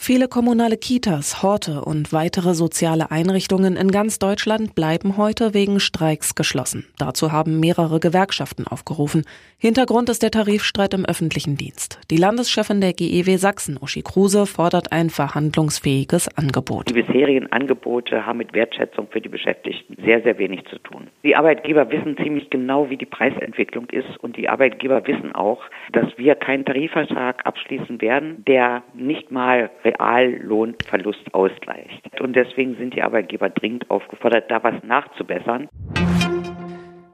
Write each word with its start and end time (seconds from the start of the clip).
Viele 0.00 0.28
kommunale 0.28 0.76
Kitas, 0.76 1.42
Horte 1.42 1.82
und 1.82 2.12
weitere 2.12 2.54
soziale 2.54 3.10
Einrichtungen 3.10 3.76
in 3.76 3.90
ganz 3.90 4.20
Deutschland 4.20 4.76
bleiben 4.76 5.16
heute 5.16 5.54
wegen 5.54 5.80
Streiks 5.80 6.36
geschlossen. 6.36 6.86
Dazu 6.98 7.32
haben 7.32 7.58
mehrere 7.58 7.98
Gewerkschaften 7.98 8.66
aufgerufen. 8.68 9.24
Hintergrund 9.58 10.08
ist 10.08 10.22
der 10.22 10.30
Tarifstreit 10.30 10.94
im 10.94 11.04
öffentlichen 11.04 11.56
Dienst. 11.56 12.00
Die 12.12 12.16
Landeschefin 12.16 12.80
der 12.80 12.92
GEW 12.92 13.36
Sachsen, 13.38 13.76
Uschi 13.76 14.02
Kruse, 14.02 14.46
fordert 14.46 14.92
ein 14.92 15.10
verhandlungsfähiges 15.10 16.28
Angebot. 16.38 16.88
Die 16.88 16.94
bisherigen 16.94 17.50
Angebote 17.50 18.24
haben 18.24 18.38
mit 18.38 18.54
Wertschätzung 18.54 19.08
für 19.10 19.20
die 19.20 19.28
Beschäftigten 19.28 19.96
sehr, 20.04 20.22
sehr 20.22 20.38
wenig 20.38 20.64
zu 20.70 20.78
tun. 20.78 21.08
Die 21.24 21.34
Arbeitgeber 21.34 21.90
wissen 21.90 22.16
ziemlich 22.22 22.48
genau, 22.50 22.88
wie 22.88 22.96
die 22.96 23.04
Preisentwicklung 23.04 23.86
ist 23.90 24.16
und 24.20 24.36
die 24.36 24.48
Arbeitgeber 24.48 25.04
wissen 25.08 25.34
auch, 25.34 25.60
dass 25.92 26.06
wir 26.16 26.36
keinen 26.36 26.64
Tarifvertrag 26.64 27.44
abschließen 27.44 28.00
werden, 28.00 28.44
der 28.46 28.84
nicht 28.94 29.32
mal 29.32 29.70
Reallohnverlust 29.90 31.34
ausgleicht. 31.34 32.20
Und 32.20 32.34
deswegen 32.34 32.76
sind 32.76 32.94
die 32.94 33.02
Arbeitgeber 33.02 33.50
dringend 33.50 33.90
aufgefordert, 33.90 34.50
da 34.50 34.62
was 34.62 34.74
nachzubessern. 34.82 35.68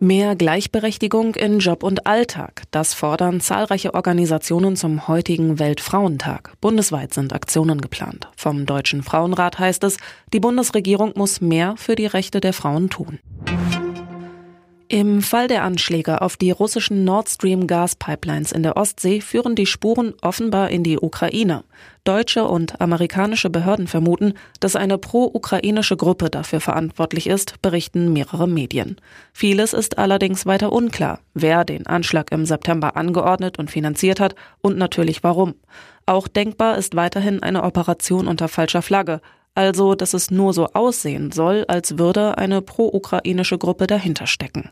Mehr 0.00 0.36
Gleichberechtigung 0.36 1.34
in 1.34 1.58
Job 1.58 1.82
und 1.82 2.06
Alltag. 2.06 2.62
Das 2.70 2.94
fordern 2.94 3.40
zahlreiche 3.40 3.94
Organisationen 3.94 4.76
zum 4.76 5.08
heutigen 5.08 5.58
Weltfrauentag. 5.58 6.52
Bundesweit 6.60 7.12
sind 7.12 7.32
Aktionen 7.32 7.80
geplant. 7.80 8.28
Vom 8.36 8.64
Deutschen 8.64 9.02
Frauenrat 9.02 9.58
heißt 9.58 9.82
es, 9.82 9.96
die 10.32 10.38
Bundesregierung 10.38 11.14
muss 11.16 11.40
mehr 11.40 11.74
für 11.76 11.96
die 11.96 12.06
Rechte 12.06 12.40
der 12.40 12.52
Frauen 12.52 12.90
tun. 12.90 13.18
Im 14.90 15.20
Fall 15.20 15.48
der 15.48 15.64
Anschläge 15.64 16.22
auf 16.22 16.38
die 16.38 16.50
russischen 16.50 17.04
Nord 17.04 17.28
Stream 17.28 17.66
Gaspipelines 17.66 18.52
in 18.52 18.62
der 18.62 18.78
Ostsee 18.78 19.20
führen 19.20 19.54
die 19.54 19.66
Spuren 19.66 20.14
offenbar 20.22 20.70
in 20.70 20.82
die 20.82 20.98
Ukraine. 20.98 21.64
Deutsche 22.04 22.46
und 22.46 22.80
amerikanische 22.80 23.50
Behörden 23.50 23.86
vermuten, 23.86 24.32
dass 24.60 24.76
eine 24.76 24.96
pro-ukrainische 24.96 25.98
Gruppe 25.98 26.30
dafür 26.30 26.62
verantwortlich 26.62 27.26
ist, 27.26 27.60
berichten 27.60 28.14
mehrere 28.14 28.48
Medien. 28.48 28.96
Vieles 29.34 29.74
ist 29.74 29.98
allerdings 29.98 30.46
weiter 30.46 30.72
unklar, 30.72 31.20
wer 31.34 31.66
den 31.66 31.86
Anschlag 31.86 32.32
im 32.32 32.46
September 32.46 32.96
angeordnet 32.96 33.58
und 33.58 33.70
finanziert 33.70 34.20
hat 34.20 34.36
und 34.62 34.78
natürlich 34.78 35.22
warum. 35.22 35.56
Auch 36.06 36.28
denkbar 36.28 36.78
ist 36.78 36.96
weiterhin 36.96 37.42
eine 37.42 37.62
Operation 37.62 38.26
unter 38.26 38.48
falscher 38.48 38.80
Flagge, 38.80 39.20
also 39.54 39.94
dass 39.94 40.14
es 40.14 40.30
nur 40.30 40.54
so 40.54 40.68
aussehen 40.68 41.30
soll, 41.30 41.66
als 41.68 41.98
würde 41.98 42.38
eine 42.38 42.62
pro-ukrainische 42.62 43.58
Gruppe 43.58 43.86
dahinter 43.86 44.26
stecken. 44.26 44.70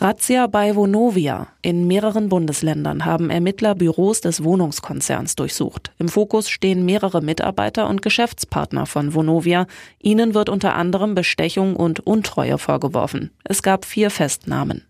Razzia 0.00 0.48
bei 0.48 0.74
Vonovia. 0.74 1.46
In 1.62 1.86
mehreren 1.86 2.28
Bundesländern 2.28 3.04
haben 3.04 3.30
Ermittler 3.30 3.74
Büros 3.74 4.20
des 4.20 4.42
Wohnungskonzerns 4.42 5.36
durchsucht. 5.36 5.92
Im 5.98 6.08
Fokus 6.08 6.48
stehen 6.48 6.84
mehrere 6.84 7.22
Mitarbeiter 7.22 7.88
und 7.88 8.02
Geschäftspartner 8.02 8.86
von 8.86 9.14
Vonovia. 9.14 9.66
Ihnen 10.02 10.34
wird 10.34 10.48
unter 10.48 10.74
anderem 10.74 11.14
Bestechung 11.14 11.76
und 11.76 12.00
Untreue 12.00 12.58
vorgeworfen. 12.58 13.30
Es 13.44 13.62
gab 13.62 13.84
vier 13.84 14.10
Festnahmen. 14.10 14.84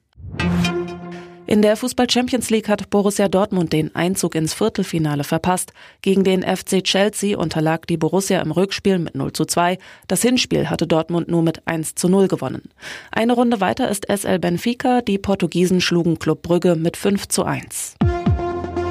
In 1.46 1.60
der 1.60 1.76
Fußball 1.76 2.08
Champions 2.08 2.48
League 2.48 2.70
hat 2.70 2.88
Borussia 2.88 3.28
Dortmund 3.28 3.72
den 3.72 3.94
Einzug 3.94 4.34
ins 4.34 4.54
Viertelfinale 4.54 5.24
verpasst. 5.24 5.74
Gegen 6.00 6.24
den 6.24 6.42
FC 6.42 6.82
Chelsea 6.82 7.38
unterlag 7.38 7.86
die 7.86 7.98
Borussia 7.98 8.40
im 8.40 8.50
Rückspiel 8.50 8.98
mit 8.98 9.14
0 9.14 9.32
zu 9.34 9.44
2. 9.44 9.76
Das 10.08 10.22
Hinspiel 10.22 10.70
hatte 10.70 10.86
Dortmund 10.86 11.28
nur 11.28 11.42
mit 11.42 11.66
1 11.66 11.96
zu 11.96 12.08
0 12.08 12.28
gewonnen. 12.28 12.70
Eine 13.10 13.34
Runde 13.34 13.60
weiter 13.60 13.90
ist 13.90 14.06
SL 14.10 14.38
Benfica. 14.38 15.02
Die 15.02 15.18
Portugiesen 15.18 15.82
schlugen 15.82 16.18
Club 16.18 16.40
Brügge 16.42 16.76
mit 16.76 16.96
5 16.96 17.28
zu 17.28 17.44
1. 17.44 17.96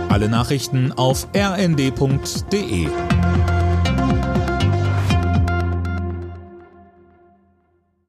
Alle 0.10 0.30
Nachrichten 0.30 0.92
auf 0.92 1.28
rnd.de 1.36 2.88